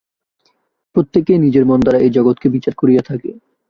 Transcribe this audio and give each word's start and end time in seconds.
প্রত্যেকেই 0.95 1.39
নিজের 1.39 1.63
মন 1.65 1.79
দ্বারা 1.81 1.99
এই 1.99 2.11
জগৎকে 2.17 2.47
বিচার 2.49 2.73
করিয়া 2.77 3.03
থাকে। 3.09 3.29